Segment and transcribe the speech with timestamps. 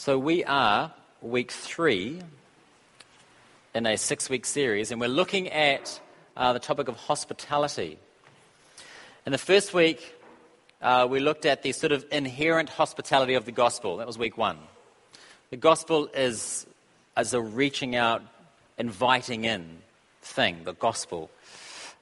[0.00, 2.22] So we are week three
[3.74, 6.00] in a six week series, and we're looking at
[6.34, 7.98] uh, the topic of hospitality.
[9.26, 10.14] In the first week,
[10.80, 13.98] uh, we looked at the sort of inherent hospitality of the gospel.
[13.98, 14.56] That was week one.
[15.50, 16.66] The gospel is,
[17.14, 18.22] as a reaching out,
[18.78, 19.82] inviting in
[20.22, 21.30] thing, the gospel.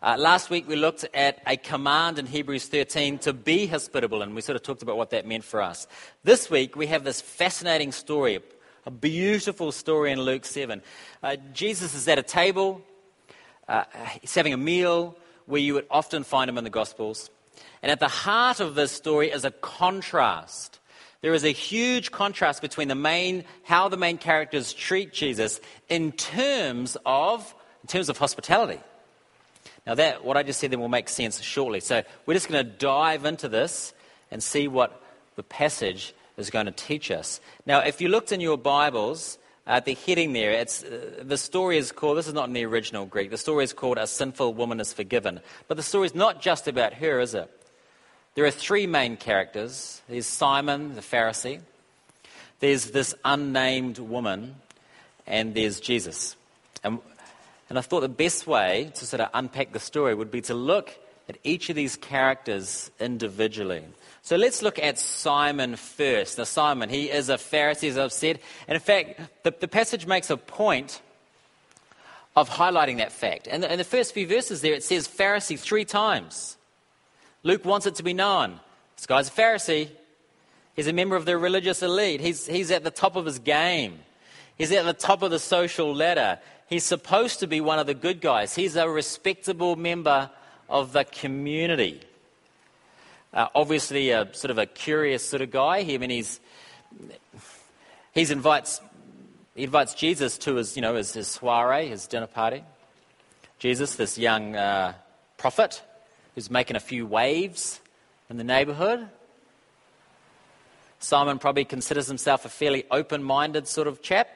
[0.01, 4.33] Uh, last week we looked at a command in Hebrews 13 to be hospitable, and
[4.33, 5.89] we sort of talked about what that meant for us.
[6.23, 8.39] This week we have this fascinating story,
[8.87, 10.83] a beautiful story in Luke 7.
[11.21, 12.81] Uh, Jesus is at a table,
[13.67, 13.85] uh,
[14.21, 17.29] he's having a meal where you would often find him in the Gospels.
[17.83, 20.79] And at the heart of this story is a contrast.
[21.23, 26.13] There is a huge contrast between the main, how the main characters treat Jesus in
[26.13, 28.79] terms of, in terms of hospitality.
[29.89, 31.81] Now, that, what I just said then will make sense shortly.
[31.81, 33.95] So, we're just going to dive into this
[34.31, 35.03] and see what
[35.37, 37.41] the passage is going to teach us.
[37.65, 41.79] Now, if you looked in your Bibles, at the heading there, it's, uh, the story
[41.79, 44.53] is called, this is not in the original Greek, the story is called A Sinful
[44.53, 45.41] Woman is Forgiven.
[45.69, 47.51] But the story is not just about her, is it?
[48.35, 51.61] There are three main characters there's Simon, the Pharisee,
[52.61, 54.57] there's this unnamed woman,
[55.27, 56.37] and there's Jesus.
[56.85, 56.99] And
[57.69, 60.55] and I thought the best way to sort of unpack the story would be to
[60.55, 60.97] look
[61.29, 63.85] at each of these characters individually.
[64.23, 66.39] So let's look at Simon first.
[66.39, 68.41] Now, Simon, he is a Pharisee, as I've said.
[68.67, 71.01] And in fact, the, the passage makes a point
[72.35, 73.49] of highlighting that fact.
[73.51, 76.57] And in the first few verses there, it says Pharisee three times.
[77.43, 78.61] Luke wants it to be known.
[78.97, 79.89] This guy's a Pharisee.
[80.75, 82.21] He's a member of the religious elite.
[82.21, 83.99] He's, he's at the top of his game.
[84.57, 86.39] He's at the top of the social ladder.
[86.69, 88.55] He's supposed to be one of the good guys.
[88.55, 90.31] He's a respectable member
[90.69, 92.03] of the community.
[93.33, 95.79] Uh, obviously, a sort of a curious sort of guy.
[95.79, 96.41] I mean, he's,
[98.13, 98.83] he's invites,
[99.55, 102.63] he invites Jesus to his, you know, his, his soiree, his dinner party.
[103.59, 104.93] Jesus, this young uh,
[105.39, 105.83] prophet
[106.35, 107.81] who's making a few waves
[108.29, 109.09] in the neighborhood.
[110.99, 114.29] Simon probably considers himself a fairly open minded sort of chap.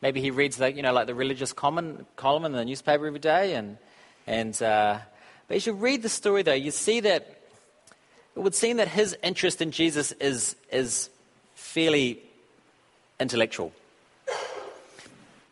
[0.00, 3.18] Maybe he reads the, you know, like the religious column, column in the newspaper every
[3.18, 3.54] day.
[3.54, 3.78] And,
[4.26, 4.98] and, uh,
[5.48, 7.40] but as you read the story, though, you see that
[8.36, 11.10] it would seem that his interest in Jesus is, is
[11.56, 12.22] fairly
[13.18, 13.72] intellectual.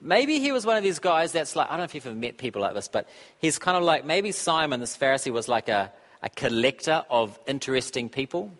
[0.00, 2.14] Maybe he was one of these guys that's like, I don't know if you've ever
[2.14, 3.08] met people like this, but
[3.40, 5.90] he's kind of like, maybe Simon, this Pharisee, was like a,
[6.22, 8.52] a collector of interesting people.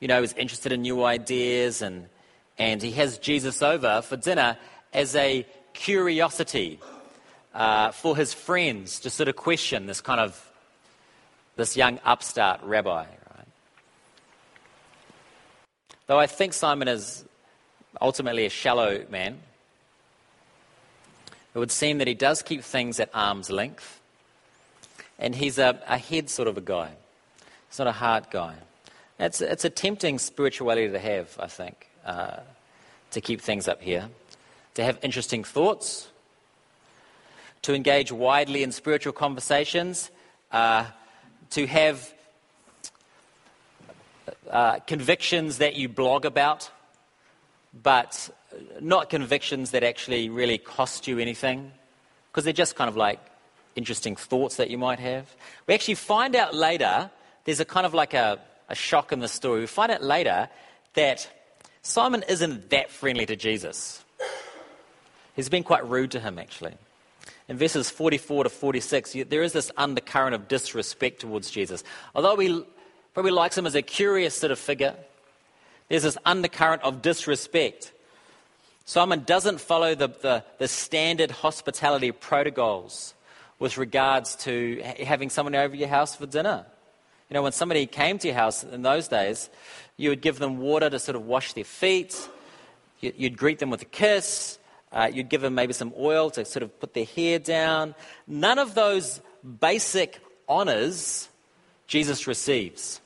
[0.00, 2.06] You know, he was interested in new ideas and
[2.60, 4.58] and he has Jesus over for dinner
[4.92, 6.78] as a curiosity
[7.54, 10.46] uh, for his friends to sort of question this kind of
[11.56, 13.06] this young upstart rabbi.
[13.06, 13.48] Right?
[16.06, 17.24] Though I think Simon is
[17.98, 19.38] ultimately a shallow man,
[21.54, 24.00] it would seem that he does keep things at arm's length,
[25.18, 26.90] and he's a, a head sort of a guy.
[27.70, 28.54] He's not a heart guy.
[29.18, 32.40] It's, it's a tempting spirituality to have, I think uh,
[33.10, 34.08] to keep things up here,
[34.74, 36.08] to have interesting thoughts,
[37.62, 40.10] to engage widely in spiritual conversations,
[40.50, 40.84] uh,
[41.50, 42.12] to have
[44.50, 46.70] uh, convictions that you blog about,
[47.82, 48.30] but
[48.80, 51.70] not convictions that actually really cost you anything,
[52.28, 53.20] because they're just kind of like
[53.76, 55.24] interesting thoughts that you might have.
[55.66, 57.10] We actually find out later,
[57.44, 59.60] there's a kind of like a, a shock in the story.
[59.60, 60.48] We find out later
[60.94, 61.28] that
[61.82, 64.04] Simon isn't that friendly to Jesus.
[65.34, 66.74] He's been quite rude to him, actually.
[67.48, 71.82] In verses 44 to 46, there is this undercurrent of disrespect towards Jesus.
[72.14, 72.64] Although he
[73.14, 74.94] probably likes him as a curious sort of figure,
[75.88, 77.92] there's this undercurrent of disrespect.
[78.84, 83.14] Simon doesn't follow the, the, the standard hospitality protocols
[83.58, 86.66] with regards to having someone over your house for dinner.
[87.30, 89.48] You know, when somebody came to your house in those days,
[89.96, 92.28] you would give them water to sort of wash their feet.
[92.98, 94.58] You'd greet them with a kiss.
[94.90, 97.94] Uh, you'd give them maybe some oil to sort of put their hair down.
[98.26, 99.20] None of those
[99.60, 101.28] basic honors
[101.86, 103.00] Jesus receives.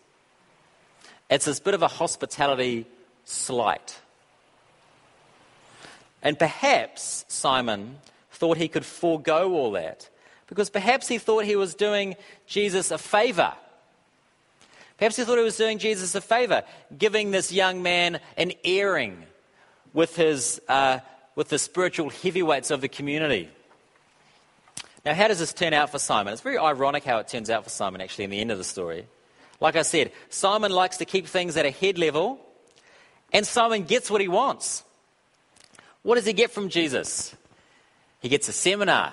[1.29, 2.87] It's this bit of a hospitality
[3.25, 4.01] slight.
[6.23, 7.99] And perhaps Simon
[8.33, 10.09] thought he could forego all that
[10.47, 12.17] because perhaps he thought he was doing
[12.47, 13.53] Jesus a favor
[14.99, 16.63] Perhaps he thought he was doing Jesus a favor,
[16.97, 19.25] giving this young man an airing
[19.93, 21.01] with, his, uh,
[21.35, 23.49] with the spiritual heavyweights of the community.
[25.05, 26.33] Now, how does this turn out for Simon?
[26.33, 28.65] It's very ironic how it turns out for Simon, actually, in the end of the
[28.65, 29.07] story.
[29.61, 32.41] Like I said, Simon likes to keep things at a head level,
[33.33, 34.85] And Simon gets what he wants.
[36.03, 37.35] What does he get from Jesus?
[38.21, 39.13] He gets a seminar,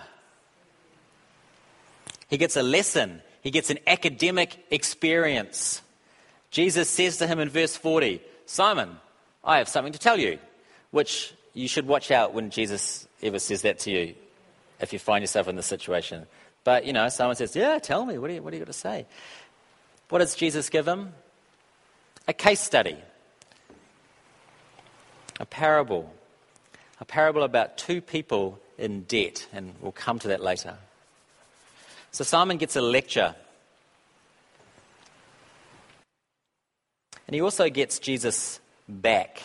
[2.30, 5.82] he gets a lesson, he gets an academic experience.
[6.52, 8.98] Jesus says to him in verse 40, Simon,
[9.44, 10.38] I have something to tell you,
[10.92, 14.16] which you should watch out when Jesus ever says that to you
[14.80, 16.26] if you find yourself in this situation.
[16.64, 18.72] But, you know, someone says, Yeah, tell me, what do you, what do you got
[18.72, 19.06] to say?
[20.10, 21.14] What does Jesus give him?
[22.28, 22.98] A case study,
[25.40, 26.14] a parable,
[27.00, 30.78] a parable about two people in debt, and we'll come to that later.
[32.12, 33.36] So Simon gets a lecture.
[37.26, 39.42] And he also gets Jesus back.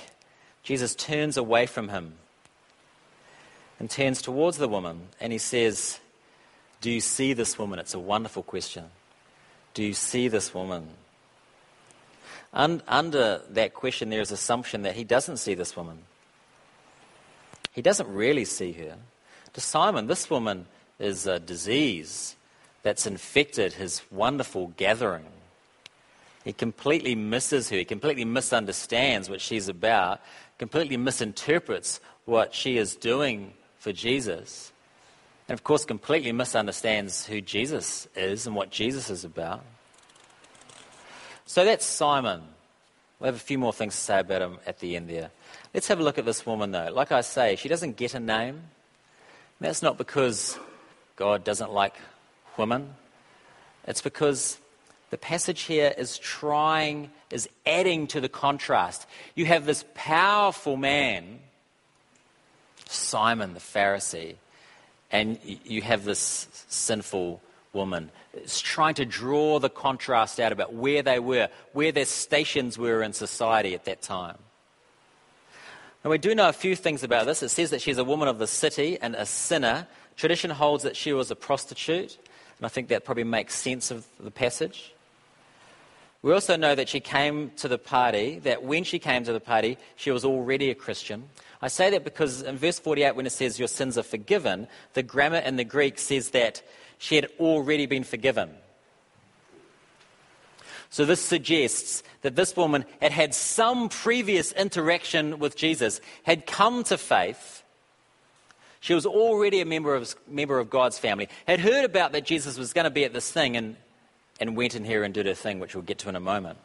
[0.64, 2.14] Jesus turns away from him
[3.78, 6.00] and turns towards the woman and he says,
[6.80, 7.78] Do you see this woman?
[7.78, 8.86] It's a wonderful question.
[9.74, 10.88] Do you see this woman?
[12.52, 15.98] Un- under that question, there is assumption that he doesn't see this woman.
[17.72, 18.96] He doesn't really see her.
[19.52, 20.66] To Simon, this woman
[20.98, 22.34] is a disease
[22.86, 25.26] that's infected his wonderful gathering.
[26.44, 27.76] He completely misses her.
[27.78, 30.20] He completely misunderstands what she's about,
[30.56, 34.70] completely misinterprets what she is doing for Jesus.
[35.48, 39.64] And of course, completely misunderstands who Jesus is and what Jesus is about.
[41.44, 42.40] So that's Simon.
[43.18, 45.32] We'll have a few more things to say about him at the end there.
[45.74, 46.90] Let's have a look at this woman, though.
[46.92, 48.62] Like I say, she doesn't get a name.
[49.58, 50.56] That's not because
[51.16, 51.94] God doesn't like
[52.58, 52.94] women.
[53.86, 54.58] It's because
[55.10, 59.06] the passage here is trying, is adding to the contrast.
[59.34, 61.38] You have this powerful man,
[62.86, 64.36] Simon the Pharisee,
[65.10, 67.40] and you have this sinful
[67.72, 68.10] woman.
[68.34, 73.02] It's trying to draw the contrast out about where they were, where their stations were
[73.02, 74.36] in society at that time.
[76.04, 77.42] Now, we do know a few things about this.
[77.42, 79.86] It says that she's a woman of the city and a sinner.
[80.16, 82.18] Tradition holds that she was a prostitute,
[82.58, 84.92] and I think that probably makes sense of the passage.
[86.22, 89.40] We also know that she came to the party, that when she came to the
[89.40, 91.28] party, she was already a Christian.
[91.62, 95.02] I say that because in verse 48, when it says, Your sins are forgiven, the
[95.02, 96.62] grammar in the Greek says that
[96.98, 98.50] she had already been forgiven.
[100.90, 106.84] So this suggests that this woman had had some previous interaction with Jesus, had come
[106.84, 107.55] to faith.
[108.86, 112.56] She was already a member of, member of God's family, had heard about that Jesus
[112.56, 113.74] was going to be at this thing, and
[114.38, 116.56] and went in here and did her thing, which we'll get to in a moment.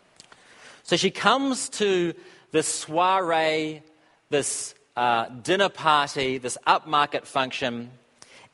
[0.84, 2.14] So she comes to
[2.52, 3.82] this soiree,
[4.30, 7.90] this uh, dinner party, this upmarket function,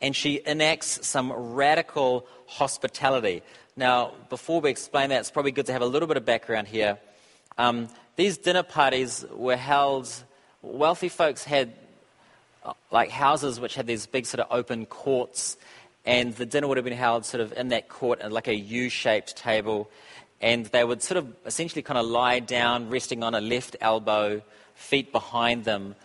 [0.01, 3.43] and she enacts some radical hospitality.
[3.75, 6.69] Now, before we explain that, it's probably good to have a little bit of background
[6.69, 6.99] here.
[7.57, 10.09] Um, these dinner parties were held,
[10.61, 11.73] wealthy folks had
[12.91, 15.57] like houses which had these big sort of open courts
[16.07, 19.35] and the dinner would have been held sort of in that court, like a U-shaped
[19.35, 19.91] table,
[20.39, 24.41] and they would sort of essentially kind of lie down, resting on a left elbow,
[24.73, 25.95] feet behind them,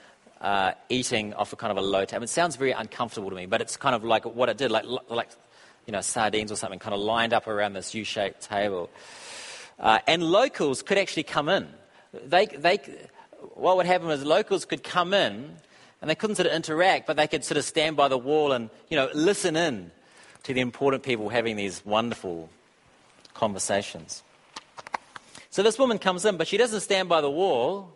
[0.41, 2.25] uh, eating off a kind of a low table.
[2.25, 4.85] It sounds very uncomfortable to me, but it's kind of like what it did, like
[5.09, 5.31] like
[5.87, 8.91] you know sardines or something, kind of lined up around this U-shaped table.
[9.79, 11.69] Uh, and locals could actually come in.
[12.13, 12.79] They, they,
[13.55, 15.57] what would happen is locals could come in
[16.03, 18.51] and they couldn't sort of interact, but they could sort of stand by the wall
[18.51, 19.93] and, you know, listen in
[20.43, 22.51] to the important people having these wonderful
[23.35, 24.25] conversations.
[25.51, 27.93] So this woman comes in, but she doesn't stand by the wall.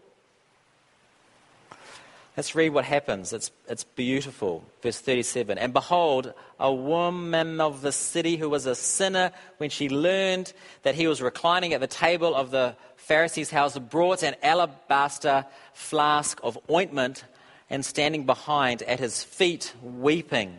[2.36, 3.32] Let's read what happens.
[3.32, 4.62] It's, it's beautiful.
[4.82, 5.58] Verse 37.
[5.58, 10.94] And behold, a woman of the city who was a sinner, when she learned that
[10.94, 16.56] he was reclining at the table of the Pharisee's house, brought an alabaster flask of
[16.70, 17.24] ointment
[17.68, 20.56] and standing behind at his feet, weeping.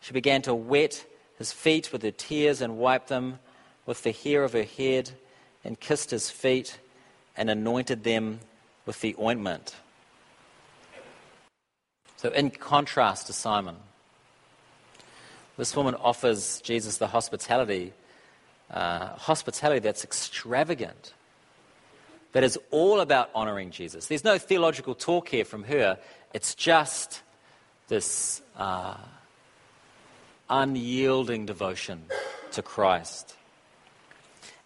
[0.00, 1.04] She began to wet
[1.38, 3.38] his feet with her tears and wiped them
[3.86, 5.10] with the hair of her head
[5.64, 6.78] and kissed his feet
[7.36, 8.40] and anointed them
[8.86, 9.74] with the ointment.
[12.16, 13.76] So, in contrast to Simon,
[15.56, 17.92] this woman offers Jesus the hospitality,
[18.70, 21.12] uh, hospitality that's extravagant,
[22.32, 24.06] that is all about honoring Jesus.
[24.06, 25.98] There's no theological talk here from her.
[26.34, 27.22] It's just
[27.86, 28.96] this uh,
[30.50, 32.02] unyielding devotion
[32.50, 33.36] to Christ.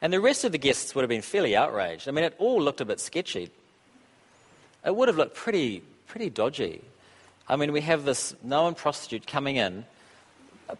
[0.00, 2.08] And the rest of the guests would have been fairly outraged.
[2.08, 3.50] I mean, it all looked a bit sketchy.
[4.84, 6.80] It would have looked pretty, pretty dodgy.
[7.46, 9.84] I mean, we have this known prostitute coming in,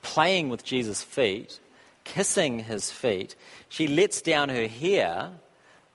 [0.01, 1.61] playing with Jesus' feet,
[2.05, 3.37] kissing his feet.
[3.69, 5.33] She lets down her hair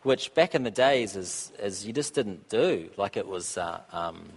[0.03, 2.89] which back in the days is, is you just didn't do.
[2.97, 4.29] Like it was, uh, um,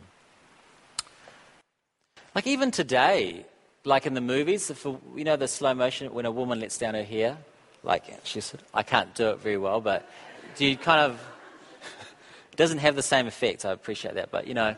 [2.37, 3.47] like even today,
[3.85, 4.71] like in the movies,
[5.16, 7.38] you know the slow motion when a woman lets down her hair,
[7.83, 10.07] like she said, I can't do it very well, but
[10.57, 11.12] do you kind of,
[12.52, 13.64] it doesn't have the same effect.
[13.64, 14.76] I appreciate that, but you know,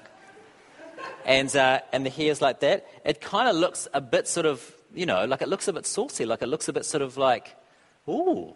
[1.25, 2.87] and uh, and the hair's like that.
[3.05, 5.85] It kind of looks a bit sort of, you know, like it looks a bit
[5.85, 7.57] saucy, like it looks a bit sort of like,
[8.09, 8.55] ooh,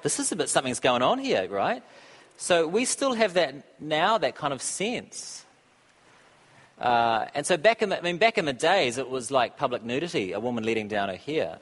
[0.00, 1.82] this is a bit something's going on here, right?
[2.38, 5.44] So we still have that now, that kind of sense.
[6.80, 9.58] Uh, and so back in the, I mean, back in the days, it was like
[9.58, 11.58] public nudity, a woman letting down her hair.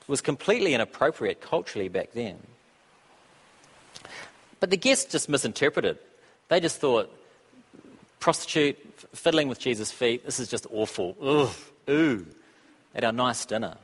[0.00, 2.38] It was completely inappropriate culturally back then.
[4.58, 5.98] But the guests just misinterpreted.
[6.48, 7.14] They just thought,
[8.18, 8.76] prostitute,
[9.14, 11.16] fiddling with Jesus' feet, this is just awful.
[11.22, 11.54] Ugh,
[11.88, 12.26] ooh,
[12.94, 13.76] at our nice dinner.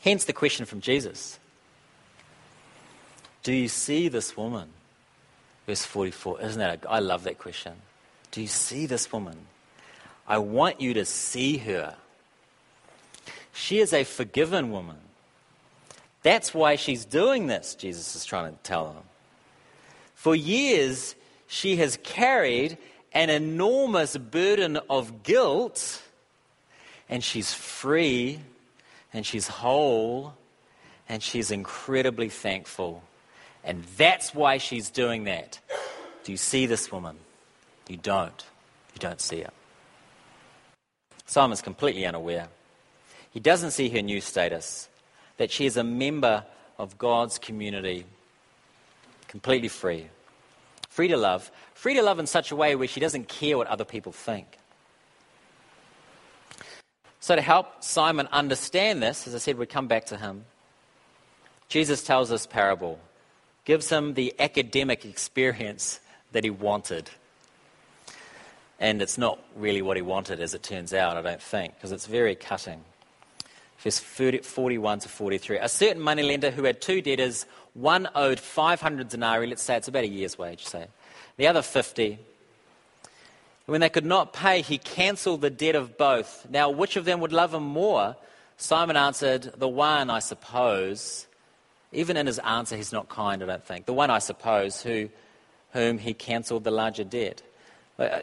[0.00, 1.38] Hence the question from Jesus
[3.44, 4.68] Do you see this woman?
[5.68, 6.40] Verse 44.
[6.40, 6.86] Isn't that?
[6.86, 7.74] A, I love that question.
[8.30, 9.36] Do you see this woman?
[10.26, 11.94] I want you to see her.
[13.52, 14.96] She is a forgiven woman.
[16.22, 19.02] That's why she's doing this, Jesus is trying to tell them.
[20.14, 21.14] For years,
[21.48, 22.78] she has carried
[23.12, 26.02] an enormous burden of guilt,
[27.10, 28.40] and she's free
[29.12, 30.32] and she's whole
[31.10, 33.02] and she's incredibly thankful.
[33.64, 35.58] And that's why she's doing that.
[36.24, 37.16] Do you see this woman?
[37.88, 38.44] You don't.
[38.94, 39.50] You don't see her.
[41.26, 42.48] Simon's completely unaware.
[43.30, 44.88] He doesn't see her new status,
[45.36, 46.44] that she is a member
[46.78, 48.06] of God's community,
[49.28, 50.06] completely free.
[50.88, 51.50] Free to love.
[51.74, 54.58] Free to love in such a way where she doesn't care what other people think.
[57.20, 60.44] So, to help Simon understand this, as I said, we come back to him.
[61.68, 62.98] Jesus tells this parable,
[63.68, 66.00] gives him the academic experience
[66.32, 67.10] that he wanted.
[68.80, 71.92] And it's not really what he wanted, as it turns out, I don't think, because
[71.92, 72.82] it's very cutting.
[73.80, 75.58] Verse 41 to 43.
[75.58, 77.44] A certain moneylender who had two debtors,
[77.74, 80.86] one owed 500 denarii, let's say it's about a year's wage, say,
[81.36, 82.18] the other 50.
[83.66, 86.46] When they could not pay, he cancelled the debt of both.
[86.48, 88.16] Now, which of them would love him more?
[88.56, 91.26] Simon answered, The one, I suppose.
[91.92, 93.86] Even in his answer, he's not kind, I don't think.
[93.86, 95.08] The one, I suppose, who,
[95.72, 97.42] whom he cancelled the larger debt.
[97.98, 98.20] Uh,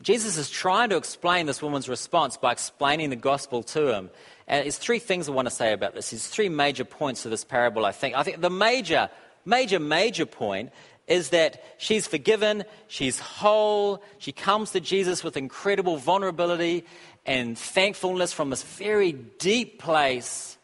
[0.00, 4.10] Jesus is trying to explain this woman's response by explaining the gospel to him.
[4.46, 6.10] And there's three things I want to say about this.
[6.10, 8.16] There's three major points of this parable, I think.
[8.16, 9.10] I think the major,
[9.44, 10.70] major, major point
[11.06, 16.84] is that she's forgiven, she's whole, she comes to Jesus with incredible vulnerability
[17.26, 20.56] and thankfulness from this very deep place.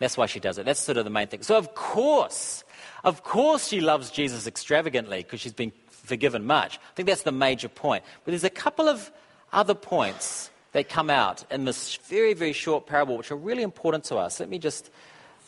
[0.00, 0.64] That's why she does it.
[0.64, 1.42] That's sort of the main thing.
[1.42, 2.64] So, of course,
[3.04, 6.78] of course, she loves Jesus extravagantly because she's been forgiven much.
[6.78, 8.02] I think that's the major point.
[8.24, 9.12] But there's a couple of
[9.52, 14.04] other points that come out in this very, very short parable, which are really important
[14.04, 14.40] to us.
[14.40, 14.90] Let me just,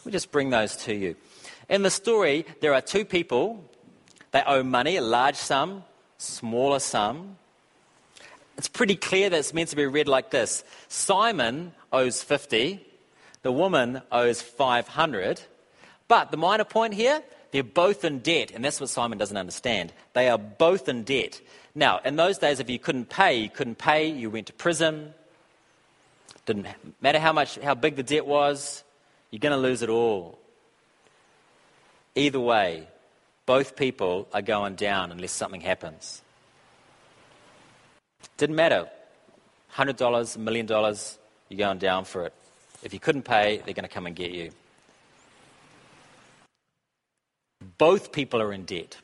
[0.01, 1.17] let me just bring those to you.
[1.69, 3.65] In the story, there are two people
[4.33, 5.85] they owe money, a large sum,
[6.19, 7.37] smaller sum.
[8.57, 12.85] It's pretty clear that it's meant to be read like this Simon owes 50,
[13.43, 15.41] the woman owes 500.
[16.09, 19.93] But the minor point here, they're both in debt, and that's what Simon doesn't understand.
[20.15, 21.41] They are both in debt.
[21.75, 25.15] Now, in those days, if you couldn't pay, you couldn't pay, you went to prison.
[26.47, 26.67] Didn't
[27.01, 28.83] matter how much, how big the debt was,
[29.31, 30.39] you're going to lose it all.
[32.15, 32.87] Either way,
[33.47, 36.23] both people are going down unless something happens.
[38.37, 38.89] Didn't matter.
[39.75, 41.19] $100, a million dollars,
[41.49, 42.35] you're going down for it.
[42.83, 44.51] If you couldn't pay, they're going to come and get you.
[47.79, 48.97] Both people are in debt.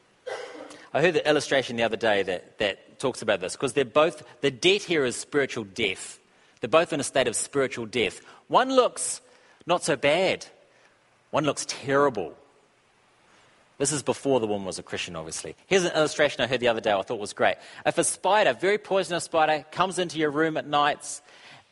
[0.93, 4.23] I heard the illustration the other day that, that talks about this because they're both,
[4.41, 6.19] the debt here is spiritual death.
[6.61, 8.21] They're both in a state of spiritual death.
[8.49, 9.21] One looks
[9.67, 10.47] not so bad,
[11.31, 12.35] one looks terrible.
[13.77, 15.55] This is before the woman was a Christian, obviously.
[15.69, 17.57] Here's an illustration I heard the other day I thought was great.
[17.87, 21.23] If a spider, very poisonous spider, comes into your room at nights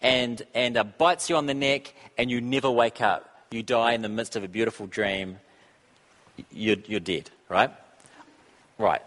[0.02, 3.92] and, and uh, bites you on the neck and you never wake up, you die
[3.92, 5.38] in the midst of a beautiful dream,
[6.50, 7.70] you're, you're dead, right?
[8.78, 9.02] Right.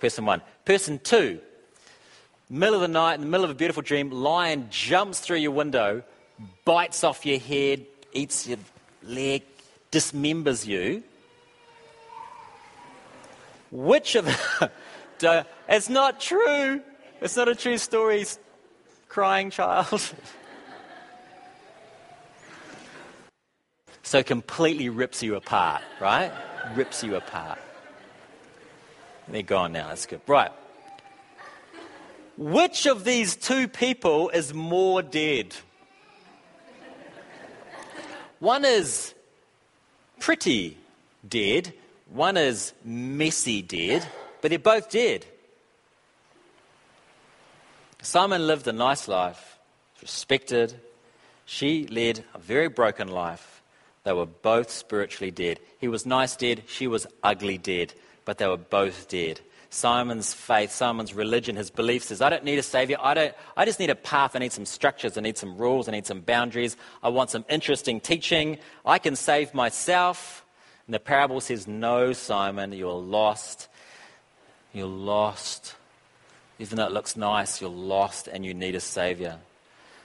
[0.00, 0.42] Person one.
[0.64, 1.40] Person two,
[2.50, 5.52] middle of the night, in the middle of a beautiful dream, lion jumps through your
[5.52, 6.02] window,
[6.64, 8.58] bites off your head, eats your
[9.02, 9.42] leg,
[9.90, 11.02] dismembers you
[13.74, 14.24] which of
[15.20, 15.44] them?
[15.68, 16.80] it's not true.
[17.20, 18.24] It's not a true story.
[19.14, 19.86] Crying child.
[24.02, 26.32] so completely rips you apart, right?
[26.74, 27.60] rips you apart.
[29.28, 29.86] They're gone now.
[29.86, 30.20] That's good.
[30.26, 30.50] Right.
[32.36, 35.54] Which of these two people is more dead?
[38.40, 39.14] One is
[40.18, 40.76] pretty
[41.28, 41.72] dead,
[42.10, 44.04] one is messy dead,
[44.40, 45.24] but they're both dead.
[48.04, 49.58] Simon lived a nice life,
[50.02, 50.74] respected.
[51.46, 53.62] She led a very broken life.
[54.04, 55.58] They were both spiritually dead.
[55.78, 57.94] He was nice dead, she was ugly dead,
[58.26, 59.40] but they were both dead.
[59.70, 62.98] Simon's faith, Simon's religion, his belief says, I don't need a savior.
[63.00, 64.36] I, don't, I just need a path.
[64.36, 65.18] I need some structures.
[65.18, 65.88] I need some rules.
[65.88, 66.76] I need some boundaries.
[67.02, 68.58] I want some interesting teaching.
[68.86, 70.44] I can save myself.
[70.86, 73.68] And the parable says, No, Simon, you're lost.
[74.72, 75.74] You're lost.
[76.58, 79.38] Even though it looks nice, you're lost and you need a savior.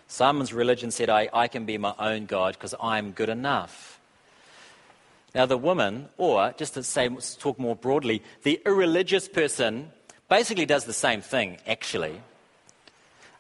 [0.08, 4.00] Simon's religion said, I, I can be my own God because I'm good enough.
[5.36, 9.92] Now, the woman, or just to say, talk more broadly, the irreligious person
[10.28, 12.20] basically does the same thing, actually.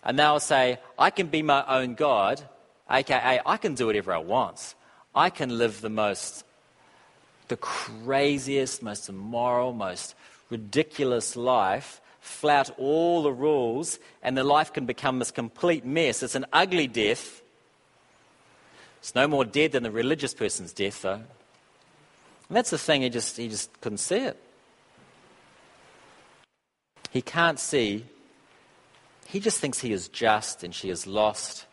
[0.04, 2.42] And they'll say, I can be my own God,
[2.89, 4.75] aka, I can do whatever I want.
[5.16, 6.46] I can live the most,
[7.48, 10.13] the craziest, most immoral, most
[10.51, 16.24] ridiculous life, flout all the rules, and the life can become this complete mess.
[16.24, 17.42] It's an ugly death.
[19.00, 21.14] It's no more dead than the religious person's death, though.
[21.14, 24.38] And that's the thing, he just, he just couldn't see it.
[27.12, 28.06] He can't see.
[29.28, 31.66] He just thinks he is just and she is lost.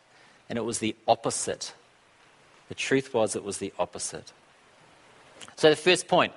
[0.49, 1.75] And it was the opposite.
[2.69, 4.33] The truth was, it was the opposite.
[5.57, 6.33] So, the first point,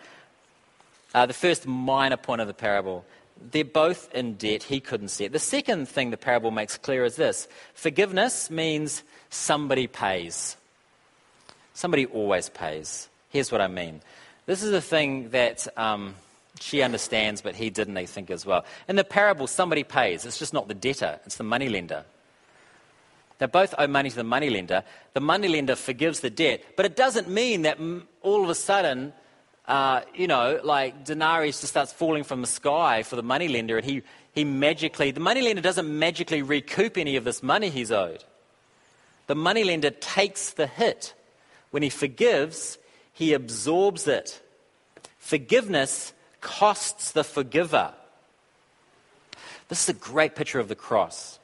[1.13, 3.05] uh, the first minor point of the parable,
[3.51, 4.63] they're both in debt.
[4.63, 5.31] He couldn't see it.
[5.31, 10.57] The second thing the parable makes clear is this forgiveness means somebody pays.
[11.73, 13.09] Somebody always pays.
[13.29, 14.01] Here's what I mean
[14.45, 16.15] this is a thing that um,
[16.59, 18.65] she understands, but he didn't, I think, as well.
[18.87, 20.25] In the parable, somebody pays.
[20.25, 22.03] It's just not the debtor, it's the moneylender.
[23.37, 24.83] They both owe money to the moneylender.
[25.13, 27.77] The moneylender forgives the debt, but it doesn't mean that
[28.21, 29.13] all of a sudden,
[29.69, 33.85] uh, you know, like denarius just starts falling from the sky for the moneylender, and
[33.85, 34.01] he,
[34.33, 38.23] he magically, the moneylender doesn't magically recoup any of this money he's owed.
[39.27, 41.13] The moneylender takes the hit.
[41.69, 42.79] When he forgives,
[43.13, 44.41] he absorbs it.
[45.19, 47.93] Forgiveness costs the forgiver.
[49.67, 51.37] This is a great picture of the cross.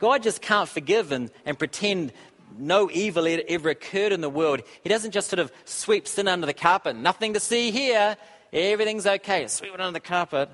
[0.00, 2.12] God just can't forgive and, and pretend
[2.58, 4.62] no evil ever occurred in the world.
[4.82, 6.96] He doesn't just sort of sweep sin under the carpet.
[6.96, 8.16] Nothing to see here.
[8.52, 9.46] Everything's okay.
[9.46, 10.48] Sweep it under the carpet.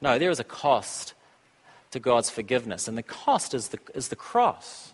[0.00, 1.14] No, there is a cost
[1.92, 4.92] to God's forgiveness, and the cost is the, is the cross.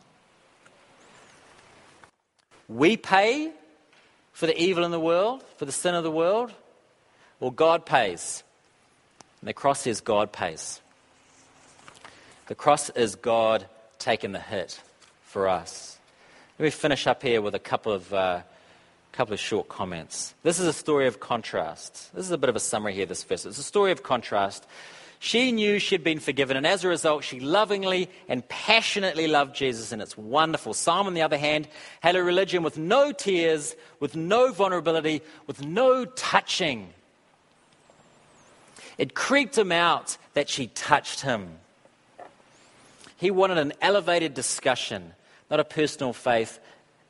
[2.68, 3.52] We pay
[4.38, 6.52] for the evil in the world, for the sin of the world?
[7.40, 8.44] Well, God pays.
[9.40, 10.80] And the cross says God pays.
[12.46, 13.66] The cross is God
[13.98, 14.80] taking the hit
[15.28, 15.98] for us.
[16.58, 18.42] Let me finish up here with a couple of, uh,
[19.12, 20.34] couple of short comments.
[20.42, 22.12] This is a story of contrast.
[22.14, 23.46] This is a bit of a summary here, this verse.
[23.46, 24.66] It's a story of contrast
[25.20, 29.90] she knew she'd been forgiven, and as a result, she lovingly and passionately loved Jesus,
[29.90, 30.74] and it's wonderful.
[30.74, 31.66] Simon, on the other hand,
[32.00, 36.92] had a religion with no tears, with no vulnerability, with no touching.
[38.96, 41.58] It creeped him out that she touched him.
[43.16, 45.14] He wanted an elevated discussion,
[45.50, 46.58] not a personal faith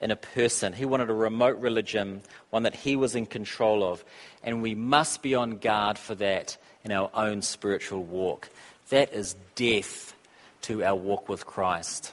[0.00, 0.72] in a person.
[0.72, 4.04] He wanted a remote religion, one that he was in control of.
[4.42, 8.48] And we must be on guard for that in our own spiritual walk.
[8.90, 10.14] That is death
[10.62, 12.12] to our walk with Christ.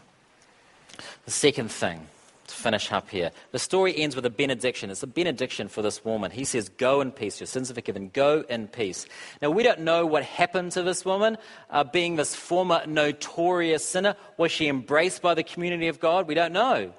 [1.25, 2.07] The second thing,
[2.47, 4.89] to finish up here, the story ends with a benediction.
[4.89, 6.31] It's a benediction for this woman.
[6.31, 8.09] He says, Go in peace, your sins are forgiven.
[8.13, 9.05] Go in peace.
[9.41, 11.37] Now, we don't know what happened to this woman,
[11.69, 14.15] uh, being this former notorious sinner.
[14.37, 16.27] Was she embraced by the community of God?
[16.27, 16.93] We don't know.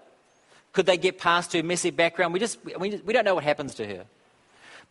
[0.72, 2.34] Could they get past her messy background?
[2.34, 4.04] We just, we, we don't know what happens to her.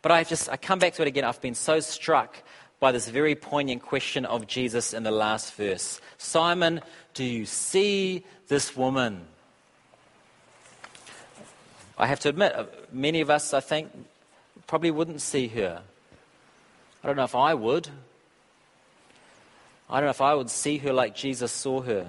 [0.02, 1.24] But I just, I come back to it again.
[1.24, 2.42] I've been so struck
[2.80, 6.80] by this very poignant question of Jesus in the last verse Simon,
[7.14, 9.26] do you see this woman?
[11.98, 13.90] I have to admit, uh, many of us, I think,
[14.66, 15.82] probably wouldn't see her.
[17.02, 17.88] I don't know if I would.
[19.88, 22.06] I don't know if I would see her like Jesus saw her.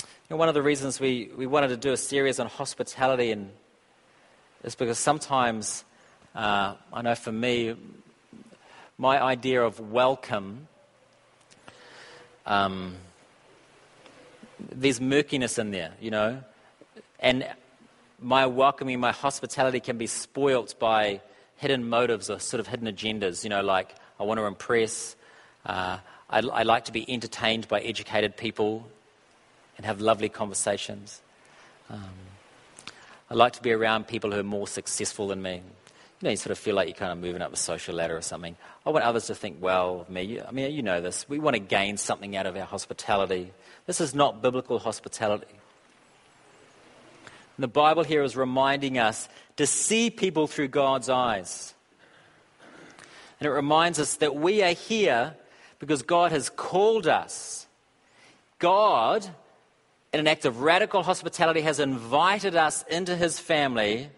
[0.00, 3.30] You know, one of the reasons we, we wanted to do a series on hospitality
[3.30, 3.50] and
[4.64, 5.84] is because sometimes,
[6.34, 7.74] uh, I know for me,
[8.98, 10.68] my idea of welcome,
[12.44, 12.96] um,
[14.58, 16.42] there's murkiness in there, you know.
[17.20, 17.46] And
[18.20, 21.20] my welcoming, my hospitality can be spoilt by
[21.56, 23.44] hidden motives or sort of hidden agendas.
[23.44, 25.16] You know, like I want to impress.
[25.64, 25.98] Uh,
[26.28, 28.88] I, I like to be entertained by educated people
[29.76, 31.20] and have lovely conversations.
[31.90, 32.00] Um,
[33.30, 35.54] I like to be around people who are more successful than me.
[35.54, 38.16] You know, you sort of feel like you're kind of moving up the social ladder
[38.16, 38.56] or something.
[38.86, 40.40] I want others to think well of me.
[40.40, 41.28] I mean, you know this.
[41.28, 43.52] We want to gain something out of our hospitality.
[43.86, 45.46] This is not biblical hospitality.
[47.56, 51.74] And the Bible here is reminding us to see people through God's eyes.
[53.40, 55.34] And it reminds us that we are here
[55.78, 57.66] because God has called us.
[58.58, 59.26] God,
[60.12, 64.10] in an act of radical hospitality, has invited us into his family.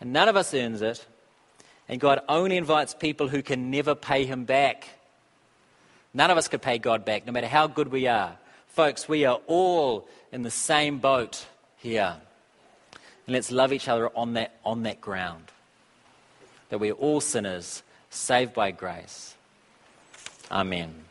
[0.00, 1.04] And none of us earns it.
[1.88, 4.88] And God only invites people who can never pay him back.
[6.14, 8.36] None of us could pay God back, no matter how good we are.
[8.76, 11.46] Folks, we are all in the same boat
[11.78, 12.14] here.
[12.92, 15.44] And let's love each other on that, on that ground.
[16.68, 19.34] That we are all sinners, saved by grace.
[20.50, 21.05] Amen.